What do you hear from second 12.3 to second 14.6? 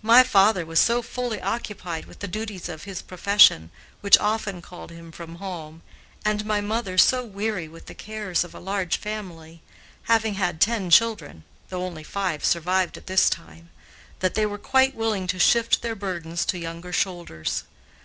survived at this time, that they were